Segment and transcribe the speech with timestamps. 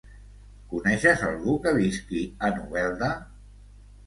[0.71, 3.13] Coneixes algú que visqui a Novelda?